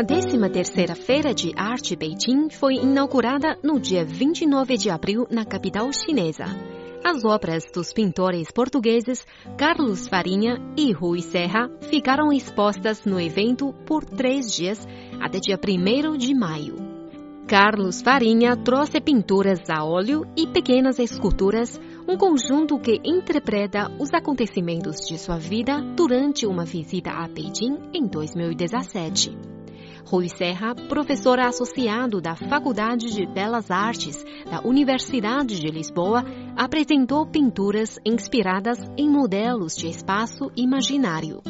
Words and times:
A 0.00 0.02
13ª 0.02 0.96
Feira 0.96 1.34
de 1.34 1.52
Arte 1.54 1.94
Beijing 1.94 2.48
foi 2.48 2.76
inaugurada 2.76 3.58
no 3.62 3.78
dia 3.78 4.02
29 4.02 4.78
de 4.78 4.88
abril 4.88 5.26
na 5.30 5.44
capital 5.44 5.92
chinesa. 5.92 6.46
As 7.04 7.22
obras 7.22 7.64
dos 7.70 7.92
pintores 7.92 8.50
portugueses 8.50 9.26
Carlos 9.58 10.08
Farinha 10.08 10.56
e 10.74 10.90
Rui 10.90 11.20
Serra 11.20 11.70
ficaram 11.90 12.32
expostas 12.32 13.04
no 13.04 13.20
evento 13.20 13.74
por 13.84 14.02
três 14.02 14.50
dias 14.50 14.88
até 15.20 15.38
dia 15.38 15.60
1 15.62 16.16
de 16.16 16.34
maio. 16.34 16.76
Carlos 17.46 18.00
Farinha 18.00 18.56
trouxe 18.56 19.02
pinturas 19.02 19.68
a 19.68 19.84
óleo 19.84 20.26
e 20.34 20.46
pequenas 20.46 20.98
esculturas, 20.98 21.78
um 22.08 22.16
conjunto 22.16 22.78
que 22.78 23.02
interpreta 23.04 23.92
os 23.98 24.14
acontecimentos 24.14 24.96
de 25.06 25.18
sua 25.18 25.36
vida 25.36 25.78
durante 25.94 26.46
uma 26.46 26.64
visita 26.64 27.10
a 27.10 27.28
Beijing 27.28 27.76
em 27.92 28.06
2017. 28.06 29.59
Rui 30.10 30.28
Serra, 30.28 30.74
professor 30.74 31.38
associado 31.38 32.20
da 32.20 32.34
Faculdade 32.34 33.14
de 33.14 33.24
Belas 33.26 33.70
Artes 33.70 34.24
da 34.50 34.60
Universidade 34.60 35.60
de 35.60 35.68
Lisboa, 35.68 36.24
apresentou 36.56 37.24
pinturas 37.24 37.96
inspiradas 38.04 38.80
em 38.98 39.08
modelos 39.08 39.76
de 39.76 39.86
espaço 39.86 40.50
imaginário. 40.56 41.40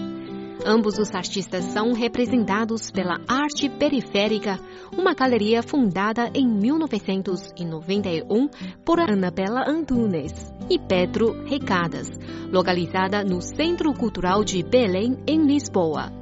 Ambos 0.67 0.99
os 0.99 1.15
artistas 1.15 1.65
são 1.73 1.95
representados 1.95 2.91
pela 2.91 3.19
Arte 3.27 3.71
Periférica, 3.71 4.61
uma 4.93 5.15
galeria 5.15 5.63
fundada 5.63 6.31
em 6.35 6.47
1991 6.47 8.47
por 8.85 9.01
Anabela 9.01 9.65
Antunes 9.67 10.53
e 10.69 10.79
Pedro 10.79 11.47
Recadas, 11.47 12.11
localizada 12.53 13.25
no 13.25 13.41
Centro 13.41 13.95
Cultural 13.95 14.45
de 14.45 14.63
Belém, 14.63 15.17
em 15.27 15.47
Lisboa. 15.47 16.20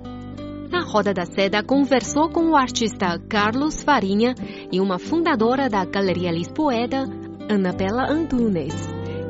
Na 0.71 0.81
Roda 0.81 1.15
da 1.15 1.25
Seda 1.25 1.63
conversou 1.63 2.29
com 2.29 2.51
o 2.51 2.57
artista 2.57 3.19
Carlos 3.29 3.83
Farinha 3.83 4.35
e 4.71 4.81
uma 4.81 4.99
fundadora 4.99 5.69
da 5.69 5.85
Galeria 5.85 6.31
Lisboeta, 6.31 7.05
Anabela 7.51 8.11
Antunes, 8.11 8.75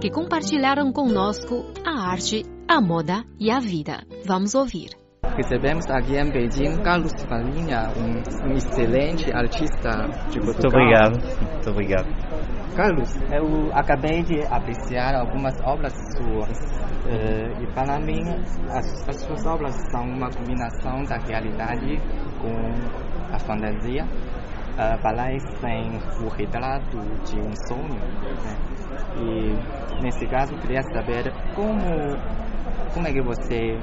que 0.00 0.10
compartilharam 0.10 0.92
conosco 0.92 1.64
a 1.86 2.10
arte, 2.10 2.44
a 2.66 2.80
moda 2.80 3.24
e 3.38 3.50
a 3.50 3.60
vida. 3.60 4.04
Vamos 4.26 4.54
ouvir. 4.54 5.07
Recebemos 5.36 5.88
aqui 5.90 6.16
em 6.16 6.30
Beijing 6.30 6.82
Carlos 6.82 7.12
Farinha, 7.28 7.88
um, 7.96 8.48
um 8.48 8.52
excelente 8.54 9.32
artista 9.32 10.08
de 10.30 10.40
Portugal. 10.40 10.42
Muito 10.42 10.66
obrigado. 10.66 11.52
Muito 11.52 11.70
obrigado. 11.70 12.38
Carlos, 12.76 13.16
eu 13.32 13.70
acabei 13.72 14.22
de 14.22 14.40
apreciar 14.46 15.14
algumas 15.14 15.54
obras 15.64 15.92
suas 16.16 16.58
uh, 17.06 17.62
e 17.62 17.66
para 17.74 17.98
mim 17.98 18.22
as, 18.70 19.08
as 19.08 19.16
suas 19.22 19.44
obras 19.46 19.74
são 19.90 20.02
uma 20.02 20.30
combinação 20.30 21.02
da 21.04 21.16
realidade 21.18 22.00
com 22.40 23.34
a 23.34 23.38
fantasia. 23.40 24.04
Uh, 24.04 25.02
parecem 25.02 25.98
o 26.24 26.28
retrato 26.28 26.98
de 27.24 27.40
um 27.40 27.52
sonho. 27.66 27.98
Né? 27.98 28.56
E 29.16 30.02
nesse 30.02 30.24
caso 30.28 30.54
queria 30.58 30.82
saber 30.82 31.32
como 31.56 32.16
como 32.94 33.06
é 33.08 33.12
que 33.12 33.20
você 33.20 33.76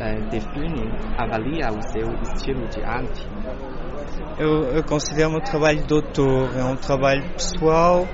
uh, 0.00 0.30
define, 0.30 0.90
avalia 1.18 1.68
o 1.70 1.82
seu 1.92 2.08
estilo 2.22 2.66
de 2.68 2.82
arte. 2.82 3.26
Eu, 4.38 4.64
eu 4.74 4.82
considero 4.84 5.28
o 5.28 5.32
meu 5.32 5.42
trabalho 5.42 5.80
de 5.80 5.86
doutor, 5.86 6.56
é 6.56 6.64
um 6.64 6.76
trabalho 6.76 7.22
pessoal 7.32 8.06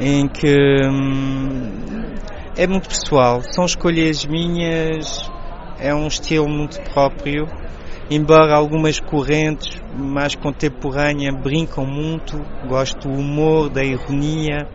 em 0.00 0.26
que 0.26 0.56
hum, 0.88 2.14
é 2.56 2.66
muito 2.66 2.88
pessoal, 2.88 3.42
são 3.52 3.64
escolhas 3.66 4.24
minhas, 4.24 5.30
é 5.78 5.94
um 5.94 6.06
estilo 6.06 6.48
muito 6.48 6.80
próprio, 6.90 7.46
embora 8.10 8.54
algumas 8.54 8.98
correntes 8.98 9.78
mais 9.94 10.34
contemporâneas 10.34 11.34
brincam 11.42 11.84
muito, 11.84 12.38
gosto 12.66 13.08
do 13.08 13.14
humor, 13.14 13.68
da 13.68 13.84
ironia 13.84 14.66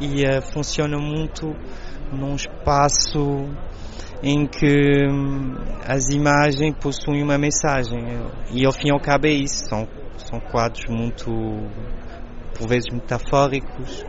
e 0.00 0.24
uh, 0.24 0.42
funciona 0.52 0.96
muito 0.98 1.54
num 2.12 2.36
espaço 2.36 3.48
em 4.22 4.46
que 4.46 5.06
hum, 5.08 5.54
as 5.86 6.08
imagens 6.08 6.74
possuem 6.80 7.22
uma 7.22 7.38
mensagem 7.38 7.98
e 8.52 8.64
ao 8.64 8.72
fim 8.72 8.88
e 8.88 8.92
ao 8.92 9.00
cabo 9.00 9.26
é 9.26 9.32
isso, 9.32 9.68
são, 9.68 9.86
são 10.16 10.40
quadros 10.40 10.84
muito 10.88 11.30
por 12.56 12.68
vezes 12.68 12.88
metafóricos, 12.92 14.04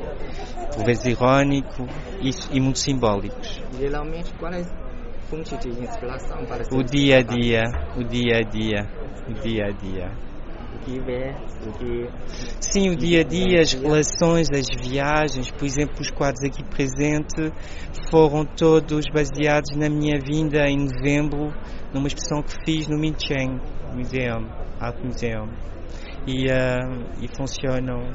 por 0.74 0.86
vezes 0.86 1.06
irónicos 1.06 1.90
e, 2.22 2.58
e 2.58 2.62
muito 2.62 2.80
simbólicos. 2.80 3.62
Geralmente, 3.78 4.34
qual 4.36 4.54
é 4.54 4.62
a 4.62 5.22
fonte 5.28 5.58
de 5.58 5.70
inspiração 5.70 6.46
para 6.46 6.64
O 6.72 6.84
dia 6.84 7.18
a 7.18 7.22
dia, 7.22 7.64
o 7.98 8.04
dia 8.04 8.38
a 8.38 8.42
dia, 8.42 8.90
o 9.28 9.34
dia 9.34 9.66
a 9.66 9.72
dia. 9.72 10.35
Sim, 12.60 12.90
o 12.90 12.96
dia 12.96 13.22
a 13.22 13.24
dia, 13.24 13.62
as 13.62 13.74
relações, 13.74 14.48
as 14.52 14.68
viagens, 14.88 15.52
por 15.52 15.66
exemplo, 15.66 15.96
os 16.00 16.12
quadros 16.12 16.44
aqui 16.44 16.64
presentes 16.64 17.52
foram 18.10 18.46
todos 18.46 19.06
baseados 19.14 19.76
na 19.76 19.90
minha 19.90 20.20
vinda 20.20 20.68
em 20.68 20.78
novembro, 20.78 21.54
numa 21.94 22.08
exposição 22.08 22.42
que 22.44 22.56
fiz 22.66 22.88
no 22.88 22.98
Mincheng 22.98 23.60
Museum, 23.94 24.48
Art 24.80 24.98
Museum. 25.04 25.50
E, 26.28 26.46
uh, 26.46 27.22
e 27.22 27.28
funcionam 27.36 28.10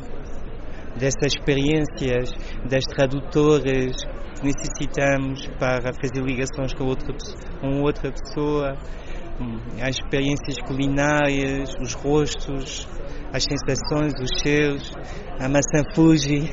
dessas 0.99 1.35
experiências 1.35 2.33
das 2.69 2.85
tradutoras 2.85 3.95
que 4.41 4.47
necessitamos 4.47 5.47
para 5.59 5.93
fazer 5.95 6.23
ligações 6.23 6.73
com 6.75 6.85
outra, 6.85 7.15
com 7.61 7.83
outra 7.83 8.11
pessoa, 8.11 8.77
as 9.81 9.97
experiências 9.97 10.57
culinárias, 10.67 11.75
os 11.81 11.95
rostos, 11.95 12.87
as 13.33 13.45
sensações, 13.45 14.13
os 14.21 14.41
cheiros, 14.43 14.93
a 15.39 15.49
maçã 15.49 15.83
Fuji, 15.95 16.53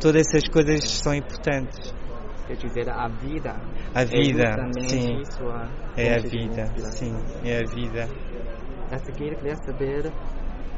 todas 0.00 0.26
essas 0.26 0.48
coisas 0.48 0.84
são 0.88 1.14
importantes. 1.14 1.92
Quer 2.46 2.56
dizer, 2.56 2.90
a 2.90 3.08
vida. 3.08 3.54
A 3.94 4.04
vida, 4.04 4.44
é 4.76 4.88
sim. 4.88 5.22
é 5.96 6.14
a 6.14 6.18
vida, 6.18 6.66
sim, 6.90 7.14
é 7.44 7.58
a 7.58 7.74
vida. 7.74 8.08
A 8.90 8.98
seguir, 8.98 9.36
queria 9.36 9.56
saber 9.56 10.12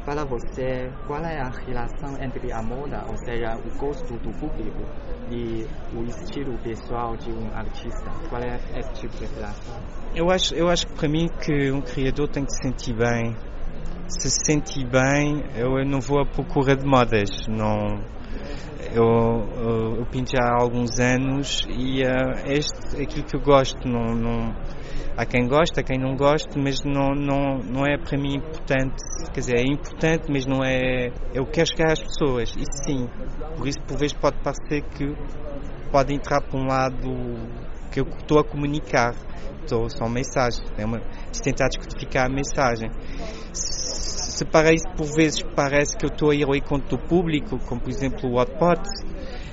para 0.05 0.25
você, 0.25 0.91
qual 1.07 1.25
é 1.25 1.41
a 1.41 1.51
relação 1.51 2.23
entre 2.23 2.53
a 2.53 2.63
moda, 2.63 3.05
ou 3.09 3.17
seja, 3.17 3.57
o 3.57 3.79
gosto 3.79 4.15
do 4.19 4.31
público, 4.39 4.85
e 5.31 5.67
o 5.97 6.05
estilo 6.05 6.59
pessoal 6.59 7.17
de 7.17 7.31
um 7.33 7.49
artista? 7.55 8.11
Qual 8.29 8.43
é 8.43 8.57
esse 8.79 8.93
tipo 8.95 9.17
de 9.17 9.27
relação? 9.35 9.75
Eu 10.15 10.31
acho, 10.31 10.55
eu 10.55 10.69
acho 10.69 10.87
para 10.89 11.09
mim 11.09 11.29
que 11.43 11.73
um 11.73 11.81
criador 11.81 12.29
tem 12.29 12.45
que 12.45 12.53
se 12.53 12.63
sentir 12.63 12.95
bem. 12.95 13.35
Se 14.07 14.31
se 14.31 14.45
sentir 14.45 14.87
bem, 14.87 15.43
eu 15.57 15.85
não 15.87 16.01
vou 16.01 16.21
à 16.21 16.27
procura 16.27 16.77
de 16.77 16.85
modas. 16.85 17.31
Não, 17.49 17.99
eu, 18.93 19.97
eu 19.99 20.04
pinto 20.15 20.31
já 20.31 20.45
há 20.45 20.63
alguns 20.63 21.01
anos 21.01 21.67
e 21.69 22.05
uh, 22.05 22.47
este 22.47 23.03
aquilo 23.03 23.25
que 23.25 23.37
eu 23.37 23.41
gosto. 23.41 23.89
Não, 23.89 24.15
não, 24.15 24.55
há 25.17 25.27
quem 25.27 25.49
gosta, 25.49 25.81
há 25.81 25.83
quem 25.83 25.99
não 25.99 26.15
gosta, 26.15 26.57
mas 26.57 26.85
não, 26.85 27.13
não, 27.15 27.59
não 27.59 27.85
é 27.85 27.99
para 27.99 28.17
mim 28.17 28.37
importante. 28.37 28.95
Quer 29.33 29.41
dizer, 29.41 29.57
é 29.57 29.63
importante, 29.63 30.31
mas 30.31 30.47
não 30.47 30.63
é. 30.63 31.09
Eu 31.35 31.45
quero 31.47 31.67
chegar 31.67 31.93
às 31.93 32.01
pessoas, 32.01 32.51
isso 32.51 32.85
sim. 32.85 33.09
Por 33.57 33.67
isso, 33.67 33.81
por 33.81 33.99
vezes, 33.99 34.13
pode 34.13 34.37
parecer 34.39 34.83
que 34.91 35.13
pode 35.91 36.15
entrar 36.15 36.41
para 36.43 36.61
um 36.61 36.67
lado 36.67 37.11
que 37.91 37.99
eu 37.99 38.05
estou 38.05 38.39
a 38.39 38.45
comunicar. 38.45 39.15
Estou 39.63 39.89
só 39.91 40.09
mensagem. 40.09 40.63
É 40.79 40.85
uma, 40.85 41.01
tentar 41.43 41.69
descodificar 41.69 42.27
a 42.27 42.29
mensagem. 42.29 42.89
Se 44.35 44.45
para 44.45 44.73
isso, 44.73 44.89
por 44.97 45.07
vezes, 45.15 45.41
parece 45.55 45.97
que 45.97 46.07
eu 46.07 46.11
estou 46.11 46.33
a 46.33 46.35
ir 46.35 46.43
ao 46.43 46.57
encontro 46.57 46.97
do 46.97 46.99
público, 46.99 47.57
como 47.69 47.81
por 47.81 47.89
exemplo 47.89 48.29
o 48.29 48.41
Hotpot, 48.41 48.83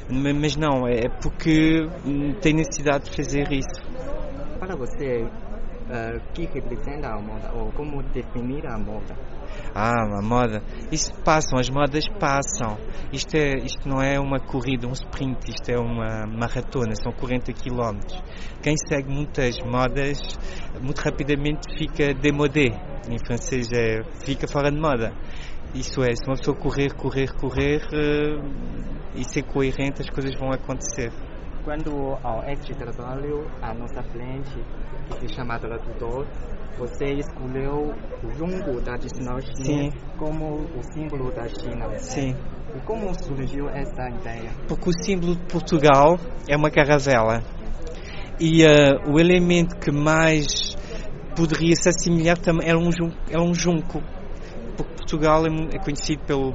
mas 0.10 0.56
não, 0.56 0.88
é 0.88 1.08
porque 1.22 1.88
tem 2.42 2.56
necessidade 2.56 3.04
de 3.04 3.16
fazer 3.16 3.52
isso. 3.52 3.80
Para 4.60 4.76
você, 4.76 5.22
uh, 5.22 6.20
que 6.34 6.48
representa 6.48 7.10
a 7.10 7.22
moda 7.22 7.52
ou 7.54 7.72
como 7.74 8.02
definir 8.02 8.66
a 8.66 8.76
moda? 8.80 9.16
Ah, 9.74 10.20
a 10.20 10.22
moda. 10.22 10.64
Isso 10.92 11.12
passam, 11.24 11.58
as 11.60 11.70
modas 11.70 12.04
passam. 12.20 12.78
Isto, 13.12 13.36
é, 13.36 13.58
isto 13.58 13.88
não 13.88 14.02
é 14.02 14.20
uma 14.20 14.40
corrida, 14.40 14.88
um 14.88 14.92
sprint, 14.92 15.50
isto 15.50 15.70
é 15.70 15.78
uma 15.78 16.26
maratona, 16.28 16.94
são 16.96 17.12
40 17.12 17.54
km. 17.54 18.00
Quem 18.62 18.76
segue 18.88 19.10
muitas 19.10 19.58
modas, 19.62 20.18
muito 20.82 21.00
rapidamente 21.00 21.68
fica 21.78 22.14
démodé. 22.14 22.70
Em 23.10 23.18
francês 23.26 23.72
é 23.72 24.04
fica 24.24 24.48
fora 24.48 24.72
de 24.72 24.80
moda. 24.80 25.14
Isso 25.74 26.04
é, 26.04 26.14
se 26.14 26.28
uma 26.28 26.36
pessoa 26.36 26.58
correr, 26.58 26.94
correr, 26.94 27.34
correr 27.34 27.82
uh, 27.94 28.44
e 29.16 29.24
ser 29.24 29.44
coerente, 29.44 30.02
as 30.02 30.10
coisas 30.10 30.38
vão 30.38 30.52
acontecer. 30.52 31.12
Quando 31.64 32.18
ao 32.24 32.44
ex-trabalho 32.50 33.46
à 33.62 33.74
nossa 33.74 34.02
frente, 34.12 34.58
que 35.20 35.28
se 35.28 35.36
chama 35.36 35.60
tradutor, 35.60 36.26
você 36.78 37.14
escolheu 37.14 37.94
o 38.24 38.28
da 38.80 38.82
tradicional 38.82 39.40
chinesa 39.40 39.96
como 40.18 40.56
o 40.56 40.84
símbolo 40.92 41.32
da 41.32 41.48
China. 41.48 41.88
Sim. 42.00 42.36
E 42.76 42.80
como 42.86 43.14
surgiu 43.24 43.70
essa 43.70 44.10
ideia? 44.10 44.50
Porque 44.68 44.90
o 44.90 45.04
símbolo 45.04 45.36
de 45.36 45.46
Portugal 45.46 46.18
é 46.48 46.56
uma 46.56 46.72
caravela. 46.72 47.44
E 48.40 48.64
uh, 48.66 49.12
o 49.14 49.20
elemento 49.20 49.78
que 49.78 49.92
mais 49.92 50.76
poderia 51.36 51.76
se 51.76 51.90
assimilar 51.90 52.38
também 52.38 52.68
era 52.68 52.80
um, 52.80 52.90
era 53.30 53.42
um 53.42 53.54
junco. 53.54 54.02
Porque 54.76 54.94
Portugal 54.96 55.46
é, 55.46 55.76
é 55.76 55.80
conhecido 55.80 56.24
pelo, 56.26 56.54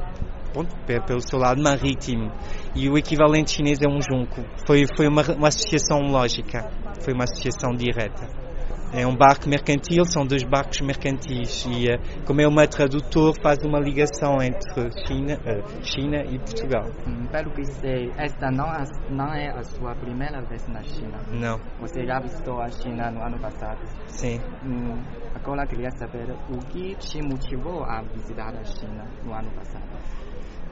pelo 1.06 1.20
seu 1.20 1.38
lado 1.38 1.62
marítimo 1.62 2.32
e 2.74 2.88
o 2.88 2.96
equivalente 2.96 3.52
chinês 3.52 3.78
é 3.80 3.88
um 3.88 4.00
junco. 4.00 4.44
Foi, 4.66 4.84
foi 4.96 5.08
uma, 5.08 5.22
uma 5.34 5.48
associação 5.48 6.00
lógica, 6.02 6.70
foi 7.02 7.12
uma 7.12 7.24
associação 7.24 7.72
direta. 7.74 8.45
É 8.92 9.06
um 9.06 9.16
barco 9.16 9.48
mercantil, 9.48 10.04
são 10.04 10.24
dois 10.24 10.44
barcos 10.44 10.80
mercantis 10.80 11.66
e, 11.66 11.90
eh, 11.90 11.98
como 12.24 12.40
é 12.40 12.46
uma 12.46 12.66
tradutor, 12.66 13.34
faz 13.42 13.58
uma 13.64 13.80
ligação 13.80 14.40
entre 14.40 14.90
China, 15.06 15.34
uh, 15.34 15.84
China 15.84 16.22
e 16.24 16.38
Portugal. 16.38 16.84
Hum, 17.06 17.26
pelo 17.26 17.50
que 17.50 17.64
sei, 17.64 18.12
esta 18.16 18.50
não, 18.50 18.66
não 19.10 19.34
é 19.34 19.48
a 19.50 19.62
sua 19.64 19.94
primeira 19.96 20.40
vez 20.42 20.66
na 20.68 20.82
China. 20.82 21.18
Não. 21.32 21.58
Você 21.80 22.06
já 22.06 22.20
visitou 22.20 22.60
a 22.60 22.68
China 22.68 23.10
no 23.10 23.22
ano 23.22 23.38
passado? 23.40 23.80
Sim. 24.06 24.40
Hum, 24.64 25.02
agora 25.34 25.66
queria 25.66 25.90
saber 25.98 26.30
o 26.48 26.58
que 26.66 26.94
te 26.96 27.20
motivou 27.22 27.82
a 27.84 28.02
visitar 28.02 28.54
a 28.54 28.64
China 28.64 29.04
no 29.24 29.34
ano 29.34 29.50
passado. 29.50 29.86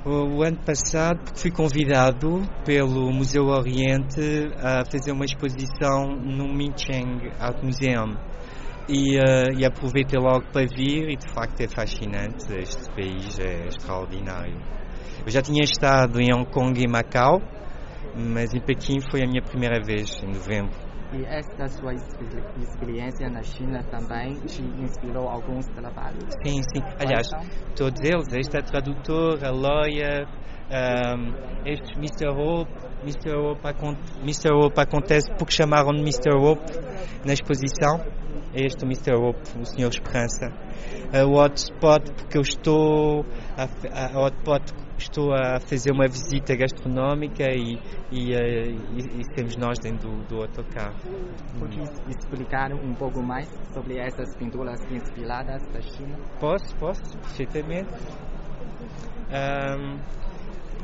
O 0.06 0.42
ano 0.42 0.58
passado 0.58 1.18
fui 1.34 1.50
convidado 1.50 2.42
pelo 2.62 3.10
Museu 3.10 3.44
Oriente 3.46 4.20
a 4.58 4.84
fazer 4.84 5.12
uma 5.12 5.24
exposição 5.24 6.14
no 6.14 6.46
Mincheng 6.52 7.32
Art 7.40 7.62
Museum 7.62 8.14
e, 8.86 9.16
uh, 9.16 9.58
e 9.58 9.64
aproveitei 9.64 10.20
logo 10.20 10.44
para 10.52 10.66
vir 10.66 11.08
e 11.08 11.16
de 11.16 11.26
facto 11.32 11.58
é 11.62 11.68
fascinante, 11.68 12.52
este 12.52 12.90
país 12.90 13.38
é 13.38 13.68
extraordinário. 13.68 14.60
Eu 15.24 15.32
já 15.32 15.40
tinha 15.40 15.64
estado 15.64 16.20
em 16.20 16.34
Hong 16.34 16.50
Kong 16.50 16.78
e 16.78 16.86
Macau, 16.86 17.40
mas 18.14 18.52
em 18.52 18.60
Pequim 18.60 19.00
foi 19.00 19.22
a 19.22 19.26
minha 19.26 19.40
primeira 19.40 19.82
vez, 19.82 20.22
em 20.22 20.26
novembro. 20.26 20.83
E 21.16 21.25
esta 21.26 21.69
sua 21.69 21.94
experiência 21.94 23.28
na 23.31 23.40
China 23.43 23.84
também 23.84 24.34
te 24.46 24.62
inspirou 24.62 25.28
alguns 25.28 25.64
trabalhos? 25.66 26.25
Sim, 26.44 26.61
sim. 26.75 26.82
Aliás, 26.99 27.28
todos 27.76 28.00
eles, 28.02 28.26
esta 28.32 28.61
tradutora, 28.61 29.52
lawyer, 29.52 30.26
um, 30.70 31.32
este 31.64 31.94
Mr. 31.99 32.31
Hope, 32.31 32.72
Mr. 33.05 33.37
Hope, 33.37 33.61
Mr. 34.22 34.52
Hope 34.52 34.81
acontece 34.81 35.31
porque 35.38 35.52
chamaram 35.52 35.93
de 35.93 36.00
Mr. 36.00 36.34
Hope 36.37 36.64
na 37.25 37.32
exposição. 37.32 38.00
É 38.54 38.64
este 38.64 38.84
o 38.84 38.86
Mr. 38.86 39.14
Hope, 39.14 39.58
o 39.58 39.64
Senhor 39.64 39.88
Esperança. 39.88 40.46
Uh, 41.12 41.26
o 41.26 41.42
Hotspot, 41.42 42.12
porque 42.12 42.38
eu 42.38 42.42
estou 42.42 43.26
a, 43.56 43.64
a, 43.64 44.20
Hotspot 44.20 44.72
estou 44.96 45.32
a 45.32 45.58
fazer 45.60 45.92
uma 45.92 46.06
visita 46.06 46.54
gastronómica 46.54 47.44
e, 47.50 47.78
e, 48.12 48.32
eh, 48.32 48.70
e, 48.70 49.20
e 49.20 49.34
temos 49.34 49.56
nós 49.56 49.78
dentro 49.78 50.08
do, 50.08 50.28
do 50.28 50.42
autocarro. 50.42 50.94
Pode 51.58 51.80
explicar 52.08 52.72
um 52.72 52.94
pouco 52.94 53.22
mais 53.22 53.48
sobre 53.72 53.98
essas 53.98 54.34
pinturas 54.36 54.80
inspiradas 54.90 55.62
da 55.72 55.80
China? 55.80 56.16
Posso, 56.38 56.76
posso, 56.76 57.18
perfeitamente. 57.18 57.90
Um, 59.30 59.98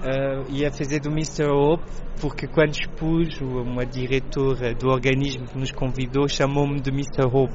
uh, 0.00 0.50
ia 0.50 0.70
fazer 0.70 1.00
do 1.00 1.10
Mr. 1.10 1.50
Hope 1.50 1.84
porque 2.20 2.46
quando 2.46 2.72
expus, 2.72 3.40
uma 3.40 3.86
diretora 3.86 4.74
do 4.74 4.88
organismo 4.88 5.46
que 5.46 5.58
nos 5.58 5.72
convidou 5.72 6.28
chamou-me 6.28 6.80
de 6.80 6.90
Mr. 6.90 7.24
Hope. 7.26 7.54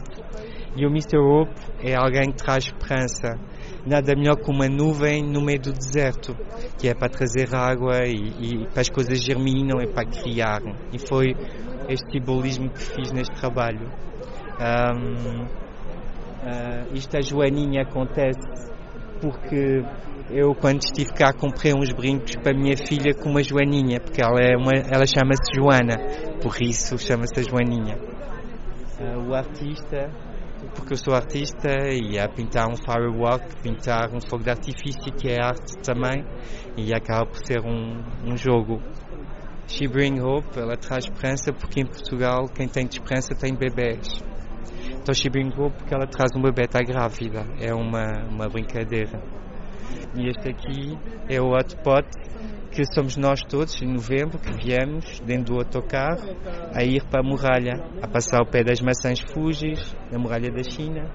E 0.76 0.86
o 0.86 0.90
Mr. 0.90 1.18
Hope 1.18 1.54
é 1.82 1.96
alguém 1.96 2.32
que 2.32 2.38
traz 2.38 2.66
esperança 2.66 3.40
nada 3.86 4.16
melhor 4.16 4.36
que 4.38 4.50
uma 4.50 4.68
nuvem 4.68 5.24
no 5.24 5.42
meio 5.42 5.62
do 5.62 5.72
deserto, 5.72 6.36
que 6.78 6.90
é 6.90 6.94
para 6.94 7.08
trazer 7.08 7.56
água 7.56 8.06
e, 8.06 8.64
e 8.64 8.68
para 8.68 8.82
as 8.82 8.90
coisas 8.90 9.24
germinam 9.24 9.80
e 9.82 9.88
para 9.88 10.06
criar. 10.06 10.62
E 10.92 11.00
foi 11.08 11.36
este 11.88 12.12
simbolismo 12.12 12.70
que 12.70 12.82
fiz 12.82 13.12
neste 13.12 13.36
trabalho. 13.36 13.92
Um, 14.60 15.44
uh, 15.44 15.48
ah, 16.44 16.86
isto 16.94 17.16
a 17.16 17.22
Joaninha 17.22 17.84
acontece 17.84 18.40
porque 19.22 19.84
eu 20.30 20.56
quando 20.56 20.82
estive 20.82 21.14
cá 21.14 21.32
comprei 21.34 21.74
uns 21.74 21.92
brincos 21.94 22.36
para 22.38 22.52
a 22.52 22.58
minha 22.58 22.76
filha 22.76 23.14
com 23.14 23.30
uma 23.30 23.44
Joaninha, 23.44 24.00
porque 24.00 24.22
ela, 24.22 24.40
é 24.42 24.58
uma, 24.58 24.72
ela 24.72 25.06
chama-se 25.06 25.56
Joana, 25.56 25.98
por 26.42 26.56
isso 26.62 26.98
chama-se 26.98 27.44
Joaninha. 27.44 27.98
Uh, 29.00 29.30
o 29.30 29.36
artista 29.36 30.10
porque 30.74 30.94
eu 30.94 30.98
sou 30.98 31.14
artista 31.14 31.70
e 31.92 32.18
a 32.18 32.28
pintar 32.28 32.68
um 32.68 32.76
firework, 32.76 33.56
pintar 33.62 34.10
um 34.14 34.20
fogo 34.22 34.44
de 34.44 34.50
artifício 34.50 35.14
que 35.14 35.30
é 35.30 35.42
arte 35.42 35.78
também 35.84 36.26
e 36.78 36.94
acaba 36.94 37.26
por 37.26 37.38
ser 37.46 37.62
um, 37.62 38.02
um 38.26 38.38
jogo. 38.38 38.82
She 39.68 39.88
Bring 39.88 40.20
Hope, 40.22 40.60
ela 40.60 40.78
traz 40.78 41.06
esperança 41.06 41.52
porque 41.52 41.82
em 41.82 41.86
Portugal 41.86 42.48
quem 42.48 42.68
tem 42.68 42.86
esperança 42.86 43.36
tem 43.36 43.56
bebés. 43.56 44.08
Então 44.92 45.14
She 45.14 45.30
Bring 45.30 45.50
Hope 45.58 45.78
porque 45.78 45.94
ela 45.94 46.08
traz 46.08 46.32
um 46.36 46.42
bebê 46.42 46.64
está 46.64 46.82
grávida, 46.82 47.46
é 47.60 47.74
uma, 47.74 48.26
uma 48.30 48.48
brincadeira. 48.48 49.22
E 50.16 50.30
este 50.30 50.50
aqui 50.50 50.98
é 51.28 51.42
o 51.42 51.52
Hot 51.52 51.76
Pot 51.78 52.08
que 52.76 52.84
somos 52.94 53.16
nós 53.16 53.42
todos, 53.42 53.82
em 53.82 53.94
novembro, 53.94 54.38
que 54.38 54.52
viemos 54.52 55.22
dentro 55.22 55.54
do 55.54 55.60
autocarro 55.60 56.36
a 56.74 56.84
ir 56.84 57.02
para 57.06 57.22
a 57.22 57.24
muralha, 57.24 57.82
a 58.02 58.08
passar 58.08 58.42
o 58.42 58.46
pé 58.46 58.66
das 58.66 58.82
maçãs 58.82 59.22
Fujis, 59.32 59.96
na 60.12 60.20
muralha 60.20 60.52
da 60.52 60.62
China, 60.62 61.10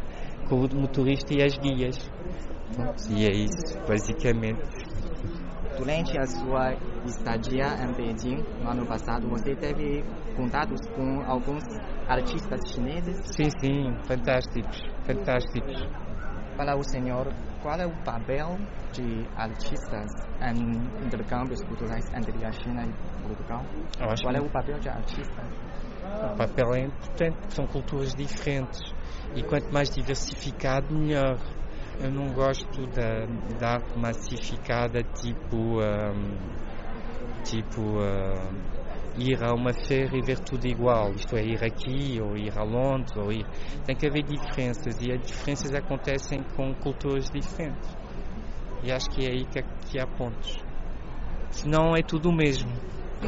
com 0.49 0.57
o 0.57 0.81
motorista 0.81 1.35
e 1.35 1.43
as 1.43 1.59
guias. 1.59 1.99
E 3.11 3.27
é 3.27 3.31
isso, 3.31 3.79
basicamente. 3.87 4.63
Durante 5.77 6.19
a 6.19 6.25
sua 6.25 6.73
estadia 7.05 7.67
em 7.85 7.93
Beijing, 7.93 8.43
no 8.63 8.71
ano 8.71 8.87
passado, 8.87 9.29
você 9.29 9.55
teve 9.55 10.03
contatos 10.35 10.81
com 10.95 11.21
alguns 11.27 11.65
artistas 12.09 12.61
chineses? 12.73 13.21
Sim, 13.37 13.51
sim, 13.61 13.95
fantásticos, 14.07 14.81
fantásticos. 15.05 16.10
Para 16.57 16.77
o 16.77 16.83
senhor, 16.85 17.33
qual 17.63 17.79
é 17.79 17.87
o 17.87 17.95
papel 18.05 18.59
de 18.93 19.27
artistas 19.37 20.11
em 20.43 21.05
intercâmbios 21.05 21.63
culturais 21.65 22.05
entre 22.15 22.45
a 22.45 22.53
China 22.53 22.85
e 22.85 23.23
Portugal? 23.23 23.65
Qual 24.23 24.35
é 24.35 24.41
o 24.41 24.51
papel 24.51 24.79
de 24.79 24.89
artistas? 24.89 25.47
O 26.33 26.37
papel 26.37 26.75
é 26.75 26.81
importante, 26.81 27.39
são 27.55 27.67
culturas 27.67 28.15
diferentes 28.15 28.81
e 29.35 29.43
quanto 29.43 29.73
mais 29.73 29.91
diversificado, 29.91 30.95
melhor. 30.95 31.39
Eu 32.03 32.11
não 32.11 32.33
gosto 32.33 32.87
da, 32.89 33.27
da 33.59 33.75
arte 33.75 33.99
massificada 33.99 35.03
tipo. 35.03 35.81
Um, 35.81 36.39
tipo. 37.45 37.81
Um, 37.81 38.80
ir 39.19 39.43
a 39.43 39.53
uma 39.53 39.73
feira 39.73 40.17
e 40.17 40.23
ver 40.23 40.39
tudo 40.39 40.67
igual, 40.67 41.13
isto 41.13 41.37
é, 41.37 41.43
ir 41.43 41.65
aqui 41.65 42.21
ou 42.21 42.37
ir 42.37 42.57
a 42.57 42.63
Londres, 42.63 43.15
ou 43.17 43.33
ir... 43.33 43.47
tem 43.85 43.97
que 43.97 44.07
haver 44.07 44.23
diferenças 44.23 44.97
e 45.01 45.13
as 45.13 45.21
diferenças 45.27 45.75
acontecem 45.75 46.43
com 46.57 46.75
culturas 46.75 47.29
diferentes. 47.31 47.91
E 48.83 48.91
acho 48.91 49.09
que 49.11 49.27
é 49.27 49.31
aí 49.31 49.45
que, 49.45 49.63
que 49.87 49.99
há 49.99 50.07
pontos. 50.07 50.59
Senão 51.51 51.95
é 51.97 52.03
tudo 52.03 52.31
o 52.31 52.33
mesmo. 52.33 52.71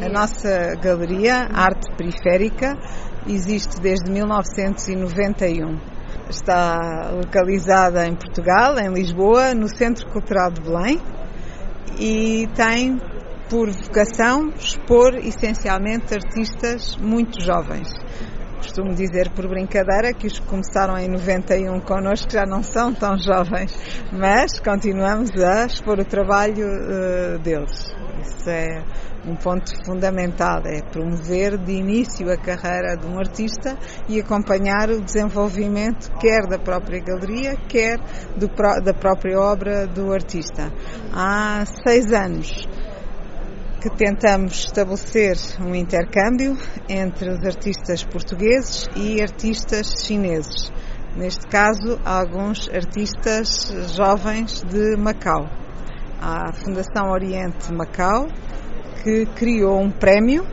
A 0.00 0.08
nossa 0.08 0.74
galeria, 0.80 1.48
Arte 1.52 1.94
Periférica, 1.96 2.78
existe 3.26 3.80
desde 3.80 4.10
1991. 4.10 5.78
Está 6.30 7.10
localizada 7.10 8.06
em 8.06 8.14
Portugal, 8.14 8.78
em 8.78 8.90
Lisboa, 8.92 9.54
no 9.54 9.68
Centro 9.68 10.08
Cultural 10.10 10.50
de 10.50 10.62
Belém 10.62 10.98
e 11.98 12.48
tem 12.54 12.98
por 13.52 13.70
vocação 13.70 14.48
expor 14.58 15.14
essencialmente 15.16 16.14
artistas 16.14 16.96
muito 16.96 17.38
jovens. 17.38 17.86
Costumo 18.56 18.94
dizer 18.94 19.30
por 19.32 19.46
brincadeira 19.46 20.14
que 20.14 20.26
os 20.26 20.38
que 20.38 20.46
começaram 20.46 20.96
em 20.96 21.06
91 21.06 21.78
connosco 21.80 22.30
já 22.30 22.46
não 22.46 22.62
são 22.62 22.94
tão 22.94 23.18
jovens, 23.18 23.78
mas 24.10 24.58
continuamos 24.58 25.30
a 25.36 25.66
expor 25.66 25.98
o 25.98 26.04
trabalho 26.04 26.64
uh, 26.64 27.38
deles. 27.40 27.94
Isso 28.22 28.48
é 28.48 28.82
um 29.26 29.36
ponto 29.36 29.70
fundamental, 29.84 30.62
é 30.64 30.80
promover 30.90 31.58
de 31.58 31.72
início 31.72 32.32
a 32.32 32.38
carreira 32.38 32.96
de 32.96 33.06
um 33.06 33.18
artista 33.18 33.76
e 34.08 34.18
acompanhar 34.18 34.88
o 34.88 35.02
desenvolvimento 35.02 36.10
quer 36.18 36.46
da 36.48 36.58
própria 36.58 37.00
galeria, 37.00 37.54
quer 37.68 37.98
do, 38.34 38.48
da 38.82 38.94
própria 38.94 39.38
obra 39.38 39.86
do 39.86 40.10
artista. 40.10 40.72
Há 41.12 41.64
seis 41.86 42.10
anos 42.12 42.66
que 43.82 43.90
tentamos 43.90 44.66
estabelecer 44.66 45.36
um 45.60 45.74
intercâmbio 45.74 46.56
entre 46.88 47.28
os 47.30 47.44
artistas 47.44 48.04
portugueses 48.04 48.88
e 48.94 49.20
artistas 49.20 50.04
chineses. 50.06 50.70
Neste 51.16 51.48
caso, 51.48 51.98
alguns 52.04 52.68
artistas 52.68 53.74
jovens 53.96 54.62
de 54.62 54.96
Macau. 54.96 55.50
A 56.20 56.52
Fundação 56.52 57.10
Oriente 57.10 57.72
Macau, 57.72 58.28
que 59.02 59.26
criou 59.34 59.80
um 59.80 59.90
prémio 59.90 60.46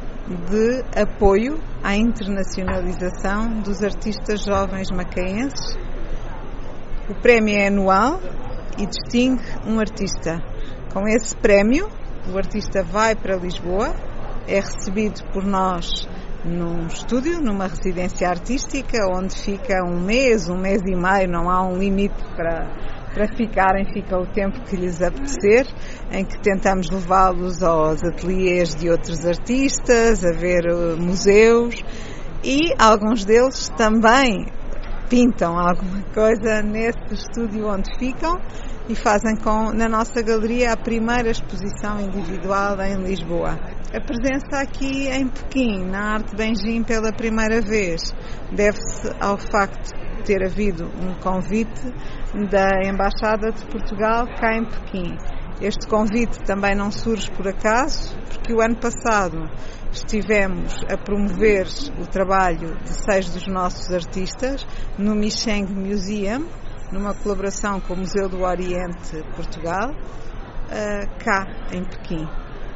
de 0.49 0.83
apoio 0.99 1.59
à 1.83 1.95
internacionalização 1.95 3.59
dos 3.59 3.83
artistas 3.83 4.43
jovens 4.43 4.89
macaenses. 4.89 5.77
O 7.07 7.13
prémio 7.21 7.55
é 7.55 7.67
anual 7.67 8.19
e 8.75 8.87
distingue 8.87 9.43
um 9.67 9.79
artista. 9.79 10.41
Com 10.91 11.07
esse 11.07 11.35
prémio, 11.35 11.87
o 12.27 12.37
artista 12.37 12.83
vai 12.83 13.15
para 13.15 13.35
Lisboa, 13.35 13.93
é 14.47 14.59
recebido 14.59 15.23
por 15.31 15.43
nós 15.43 16.07
num 16.43 16.87
estúdio, 16.87 17.41
numa 17.41 17.67
residência 17.67 18.27
artística, 18.29 18.97
onde 19.11 19.35
fica 19.35 19.83
um 19.83 19.99
mês, 19.99 20.49
um 20.49 20.57
mês 20.57 20.81
e 20.85 20.95
meio, 20.95 21.29
não 21.29 21.49
há 21.49 21.61
um 21.67 21.77
limite 21.77 22.23
para, 22.35 22.65
para 23.13 23.27
ficarem, 23.35 23.85
fica 23.93 24.17
o 24.17 24.25
tempo 24.25 24.61
que 24.61 24.75
lhes 24.75 25.01
apetecer, 25.01 25.67
em 26.11 26.23
que 26.23 26.39
tentamos 26.39 26.89
levá-los 26.89 27.61
aos 27.61 28.03
ateliês 28.03 28.73
de 28.73 28.89
outros 28.89 29.25
artistas, 29.25 30.23
a 30.23 30.31
ver 30.31 30.65
uh, 30.71 30.97
museus 30.97 31.83
e 32.43 32.73
alguns 32.79 33.25
deles 33.25 33.69
também 33.77 34.47
pintam 35.09 35.57
alguma 35.57 36.03
coisa 36.13 36.61
nesse 36.61 37.13
estúdio 37.13 37.67
onde 37.67 37.89
ficam 37.97 38.39
e 38.87 38.95
fazem 38.95 39.35
com, 39.37 39.73
na 39.73 39.89
nossa 39.89 40.21
galeria 40.21 40.73
a 40.73 40.77
primeira 40.77 41.29
exposição 41.29 41.99
individual 41.99 42.79
em 42.81 42.95
Lisboa. 43.03 43.57
A 43.93 43.99
presença 43.99 44.61
aqui 44.61 45.07
em 45.07 45.27
Pequim, 45.27 45.85
na 45.85 46.13
Arte 46.13 46.35
Benjim, 46.35 46.83
pela 46.83 47.11
primeira 47.11 47.59
vez, 47.59 48.13
deve-se 48.55 49.09
ao 49.19 49.37
facto 49.37 49.91
de 50.17 50.23
ter 50.23 50.43
havido 50.45 50.85
um 50.85 51.15
convite 51.15 51.91
da 52.51 52.87
Embaixada 52.87 53.51
de 53.51 53.65
Portugal 53.65 54.27
cá 54.39 54.55
em 54.55 54.65
Pequim. 54.65 55.17
Este 55.61 55.87
convite 55.87 56.39
também 56.45 56.73
não 56.73 56.89
surge 56.89 57.29
por 57.31 57.45
acaso, 57.45 58.17
porque 58.29 58.53
o 58.53 58.61
ano 58.61 58.77
passado 58.77 59.37
estivemos 59.91 60.73
a 60.89 60.97
promover 60.97 61.67
o 61.99 62.07
trabalho 62.07 62.77
de 62.77 62.93
seis 63.03 63.29
dos 63.29 63.45
nossos 63.45 63.91
artistas 63.93 64.65
no 64.97 65.13
Micheng 65.13 65.65
Museum, 65.65 66.47
numa 66.93 67.13
colaboração 67.13 67.81
com 67.81 67.93
o 67.93 67.97
Museu 67.97 68.29
do 68.29 68.41
Oriente 68.41 69.21
Portugal, 69.35 69.91
uh, 69.91 71.23
cá 71.25 71.45
em 71.73 71.83
Pequim. 71.83 72.25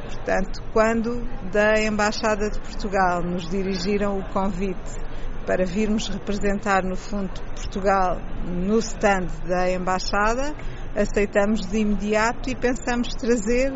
Portanto, 0.02 0.62
quando 0.74 1.22
da 1.50 1.80
Embaixada 1.80 2.50
de 2.50 2.60
Portugal 2.60 3.22
nos 3.22 3.48
dirigiram 3.48 4.18
o 4.18 4.28
convite 4.30 5.00
para 5.46 5.64
virmos 5.64 6.08
representar 6.08 6.82
no 6.82 6.96
fundo 6.96 7.32
Portugal 7.54 8.18
no 8.46 8.78
stand 8.78 9.28
da 9.48 9.70
Embaixada, 9.70 10.54
aceitamos 10.96 11.60
de 11.66 11.78
imediato 11.78 12.50
e 12.50 12.54
pensamos 12.54 13.08
trazer 13.14 13.72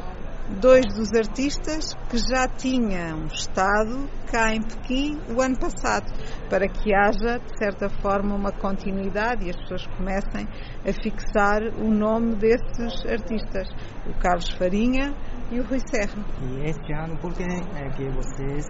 dois 0.60 0.86
dos 0.94 1.12
artistas 1.12 1.94
que 2.08 2.16
já 2.18 2.48
tinham 2.48 3.26
estado 3.26 4.08
cá 4.30 4.54
em 4.54 4.62
Pequim 4.62 5.18
o 5.34 5.40
ano 5.40 5.58
passado, 5.58 6.06
para 6.48 6.66
que 6.68 6.94
haja, 6.94 7.38
de 7.38 7.58
certa 7.58 7.88
forma, 8.00 8.34
uma 8.34 8.52
continuidade 8.52 9.46
e 9.46 9.50
as 9.50 9.56
pessoas 9.56 9.86
comecem 9.88 10.46
a 10.86 10.92
fixar 11.02 11.62
o 11.78 11.90
nome 11.90 12.34
desses 12.36 13.04
artistas, 13.06 13.68
o 14.06 14.14
Carlos 14.20 14.50
Farinha 14.50 15.14
e 15.50 15.60
o 15.60 15.64
Rui 15.64 15.80
Serra. 15.86 16.24
E 16.42 16.68
este 16.68 16.92
ano, 16.92 17.16
por 17.18 17.32
que 17.34 17.42
é 17.42 17.90
que 17.90 18.08
vocês 18.10 18.66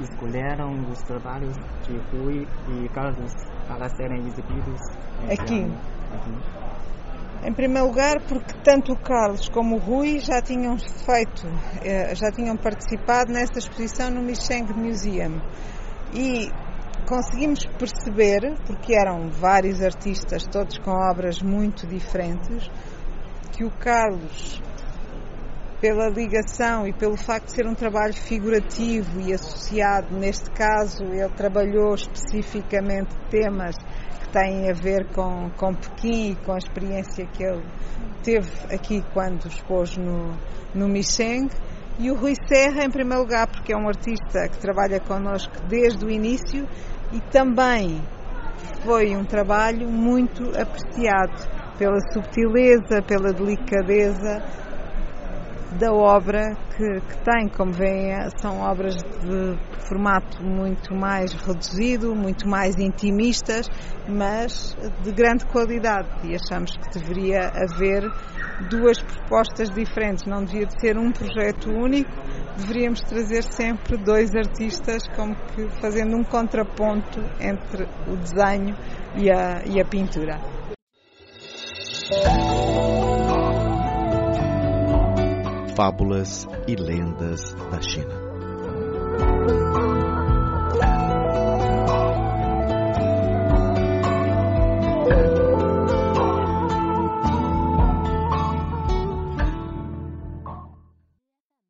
escolheram 0.00 0.72
os 0.90 0.98
trabalhos 1.02 1.56
de 1.86 1.96
Rui 2.10 2.46
e 2.68 2.88
Carlos 2.88 3.32
para 3.68 3.88
serem 3.90 4.26
exibidos 4.26 4.80
aqui? 5.30 5.64
aqui? 6.12 6.61
Em 7.44 7.52
primeiro 7.52 7.88
lugar, 7.88 8.20
porque 8.28 8.54
tanto 8.62 8.92
o 8.92 8.96
Carlos 8.96 9.48
como 9.48 9.74
o 9.74 9.78
Rui 9.78 10.20
já 10.20 10.40
tinham 10.40 10.78
feito, 10.78 11.44
eh, 11.84 12.14
já 12.14 12.30
tinham 12.30 12.56
participado 12.56 13.32
nessa 13.32 13.58
exposição 13.58 14.10
no 14.10 14.22
Micheng 14.22 14.72
Museum. 14.72 15.40
E 16.14 16.48
conseguimos 17.04 17.66
perceber, 17.66 18.56
porque 18.64 18.94
eram 18.94 19.28
vários 19.28 19.82
artistas, 19.82 20.46
todos 20.46 20.78
com 20.78 20.92
obras 20.92 21.42
muito 21.42 21.84
diferentes, 21.84 22.70
que 23.50 23.64
o 23.64 23.70
Carlos, 23.72 24.62
pela 25.80 26.08
ligação 26.10 26.86
e 26.86 26.92
pelo 26.92 27.16
facto 27.16 27.46
de 27.46 27.52
ser 27.56 27.66
um 27.66 27.74
trabalho 27.74 28.14
figurativo 28.14 29.20
e 29.20 29.34
associado, 29.34 30.16
neste 30.16 30.48
caso, 30.52 31.02
ele 31.04 31.28
trabalhou 31.30 31.92
especificamente 31.96 33.16
temas 33.28 33.74
têm 34.32 34.70
a 34.70 34.72
ver 34.72 35.06
com, 35.12 35.50
com 35.56 35.74
Pequim 35.74 36.32
e 36.32 36.36
com 36.36 36.52
a 36.52 36.58
experiência 36.58 37.26
que 37.26 37.44
ele 37.44 37.62
teve 38.22 38.50
aqui 38.74 39.04
quando 39.12 39.46
expôs 39.46 39.96
no, 39.96 40.34
no 40.74 40.88
Micheng. 40.88 41.48
E 41.98 42.10
o 42.10 42.16
Rui 42.16 42.34
Serra, 42.48 42.84
em 42.84 42.90
primeiro 42.90 43.22
lugar, 43.22 43.46
porque 43.46 43.72
é 43.72 43.76
um 43.76 43.86
artista 43.86 44.48
que 44.48 44.58
trabalha 44.58 44.98
connosco 44.98 45.52
desde 45.68 46.04
o 46.04 46.10
início 46.10 46.66
e 47.12 47.20
também 47.30 48.02
foi 48.82 49.14
um 49.14 49.24
trabalho 49.24 49.88
muito 49.88 50.42
apreciado 50.58 51.62
pela 51.78 51.98
subtileza, 52.12 53.02
pela 53.06 53.32
delicadeza 53.32 54.42
da 55.78 55.92
obra 55.92 56.54
que, 56.76 57.00
que 57.00 57.24
tem, 57.24 57.48
como 57.48 57.72
veem, 57.72 58.12
são 58.40 58.60
obras 58.60 58.94
de 58.94 59.56
formato 59.88 60.42
muito 60.42 60.94
mais 60.94 61.32
reduzido, 61.32 62.14
muito 62.14 62.48
mais 62.48 62.76
intimistas, 62.78 63.68
mas 64.08 64.76
de 65.02 65.12
grande 65.12 65.44
qualidade 65.46 66.08
e 66.24 66.34
achamos 66.34 66.76
que 66.76 66.98
deveria 66.98 67.50
haver 67.54 68.10
duas 68.68 69.00
propostas 69.00 69.70
diferentes, 69.70 70.24
não 70.26 70.44
devia 70.44 70.66
de 70.66 70.80
ser 70.80 70.96
um 70.96 71.10
projeto 71.10 71.70
único, 71.70 72.10
deveríamos 72.56 73.00
trazer 73.02 73.42
sempre 73.42 73.96
dois 73.96 74.34
artistas 74.34 75.02
como 75.16 75.34
que 75.34 75.68
fazendo 75.80 76.16
um 76.16 76.24
contraponto 76.24 77.20
entre 77.40 77.84
o 78.06 78.16
desenho 78.16 78.76
e 79.16 79.30
a, 79.30 79.62
e 79.66 79.80
a 79.80 79.84
pintura. 79.84 80.38
Fábulas 85.74 86.46
e 86.68 86.76
lendas 86.76 87.54
da 87.54 87.80
China. 87.80 88.14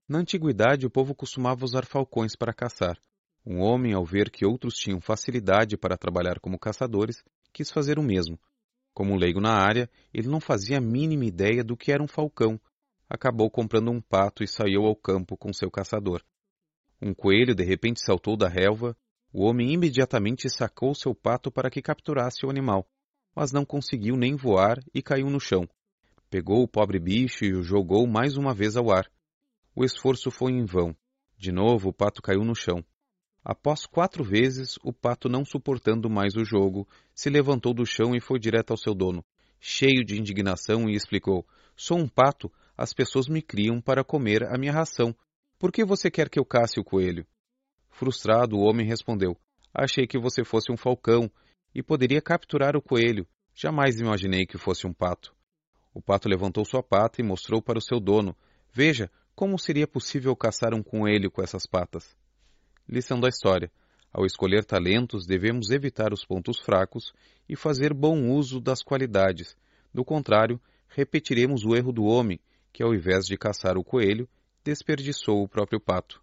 Na 0.09 0.18
antiguidade, 0.18 0.85
o 0.85 0.90
povo 0.90 1.14
costumava 1.14 1.64
usar 1.64 1.87
falcões 1.87 2.35
para 2.35 2.52
caçar. 2.52 2.99
Um 3.47 3.61
homem, 3.61 3.94
ao 3.94 4.04
ver 4.04 4.30
que 4.30 4.44
outros 4.44 4.75
tinham 4.75 5.00
facilidade 5.00 5.76
para 5.76 5.97
trabalhar 5.97 6.40
como 6.40 6.59
caçadores, 6.59 7.23
quis 7.52 7.71
fazer 7.71 8.00
o 8.00 8.02
mesmo. 8.02 8.37
Como 8.92 9.16
leigo 9.16 9.40
na 9.40 9.52
área, 9.52 9.88
ele 10.12 10.28
não 10.28 10.40
fazia 10.40 10.78
a 10.78 10.80
mínima 10.80 11.25
ideia 11.25 11.62
do 11.62 11.76
que 11.76 11.92
era 11.92 12.02
um 12.02 12.09
falcão, 12.09 12.61
acabou 13.12 13.50
comprando 13.50 13.90
um 13.90 14.00
pato 14.00 14.42
e 14.42 14.49
saiu 14.49 14.87
ao 14.87 14.97
campo 14.97 15.37
com 15.37 15.52
seu 15.52 15.71
caçador. 15.71 16.23
Um 17.00 17.12
coelho 17.12 17.54
de 17.54 17.62
repente 17.62 18.00
saltou 18.02 18.38
da 18.38 18.49
relva, 18.49 18.97
o 19.31 19.45
homem 19.45 19.71
imediatamente 19.75 20.49
sacou 20.49 20.95
seu 20.95 21.14
pato 21.14 21.52
para 21.52 21.69
que 21.69 21.83
capturasse 21.83 22.47
o 22.47 22.49
animal, 22.50 22.88
mas 23.37 23.52
não 23.52 23.66
conseguiu 23.66 24.16
nem 24.16 24.35
voar 24.35 24.83
e 24.95 25.02
caiu 25.02 25.28
no 25.28 25.38
chão. 25.38 25.69
Pegou 26.31 26.62
o 26.62 26.69
pobre 26.69 26.99
bicho 26.99 27.45
e 27.45 27.52
o 27.52 27.62
jogou 27.62 28.07
mais 28.07 28.38
uma 28.38 28.54
vez 28.54 28.78
ao 28.78 28.90
ar. 28.90 29.07
O 29.76 29.85
esforço 29.85 30.31
foi 30.31 30.52
em 30.52 30.64
vão. 30.64 30.97
De 31.37 31.52
novo 31.52 31.90
o 31.90 31.92
pato 31.92 32.23
caiu 32.23 32.42
no 32.42 32.54
chão. 32.54 32.83
Após 33.45 33.85
quatro 33.85 34.25
vezes, 34.25 34.78
o 34.83 34.90
pato, 34.92 35.28
não 35.28 35.45
suportando 35.45 36.09
mais 36.09 36.35
o 36.35 36.45
jogo, 36.45 36.88
se 37.14 37.28
levantou 37.28 37.75
do 37.75 37.85
chão 37.85 38.14
e 38.14 38.21
foi 38.23 38.38
direto 38.38 38.71
ao 38.71 38.76
seu 38.78 38.95
dono, 38.95 39.23
cheio 39.61 40.02
de 40.04 40.19
indignação, 40.19 40.88
e 40.88 40.95
explicou: 40.95 41.45
Sou 41.76 41.99
um 41.99 42.09
pato, 42.09 42.50
as 42.76 42.93
pessoas 42.93 43.29
me 43.29 43.43
criam 43.43 43.81
para 43.81 44.05
comer 44.05 44.45
a 44.45 44.59
minha 44.59 44.73
ração. 44.73 45.14
Por 45.59 45.71
que 45.71 45.85
você 45.85 46.11
quer 46.11 46.29
que 46.29 46.38
eu 46.38 46.45
casse 46.45 46.81
o 46.81 46.85
coelho? 46.85 47.26
Frustrado, 47.91 48.57
o 48.57 48.62
homem 48.62 48.87
respondeu: 48.87 49.37
Achei 49.73 50.07
que 50.07 50.19
você 50.19 50.45
fosse 50.45 50.73
um 50.73 50.76
falcão 50.76 51.31
e 51.75 51.83
poderia 51.83 52.21
capturar 52.21 52.76
o 52.76 52.83
coelho. 52.83 53.26
Jamais 53.55 54.00
imaginei 54.00 54.47
que 54.47 54.59
fosse 54.59 54.87
um 54.87 54.93
pato. 54.93 55.35
O 55.95 56.00
pato 56.00 56.29
levantou 56.29 56.64
sua 56.64 56.83
pata 56.83 57.21
e 57.21 57.25
mostrou 57.25 57.62
para 57.62 57.79
o 57.79 57.83
seu 57.83 58.00
dono: 58.00 58.35
Veja, 58.73 59.11
como 59.35 59.59
seria 59.59 59.87
possível 59.87 60.35
caçar 60.35 60.75
um 60.75 60.83
coelho 60.83 61.31
com 61.31 61.43
essas 61.43 61.67
patas? 61.67 62.17
Lição 62.88 63.21
da 63.21 63.29
história: 63.29 63.71
Ao 64.12 64.25
escolher 64.25 64.64
talentos, 64.64 65.26
devemos 65.26 65.71
evitar 65.71 66.12
os 66.12 66.25
pontos 66.25 66.59
fracos 66.59 67.12
e 67.49 67.55
fazer 67.55 67.93
bom 67.93 68.31
uso 68.31 68.61
das 68.61 68.83
qualidades. 68.83 69.55
Do 69.93 70.05
contrário, 70.05 70.61
repetiremos 70.88 71.64
o 71.64 71.76
erro 71.76 71.93
do 71.93 72.05
homem 72.05 72.41
que, 72.73 72.83
ao 72.83 72.95
invés 72.95 73.26
de 73.26 73.37
caçar 73.37 73.76
o 73.76 73.85
coelho, 73.85 74.29
desperdiçou 74.64 75.43
o 75.43 75.49
próprio 75.49 75.81
pato. 75.81 76.22